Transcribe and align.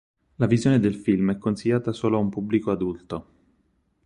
La 0.37 0.47
visione 0.47 0.79
del 0.79 0.95
film 0.95 1.31
è 1.31 1.37
consigliata 1.37 1.93
solo 1.93 2.17
a 2.17 2.19
un 2.21 2.29
pubblico 2.29 2.71
adulto. 2.71 3.27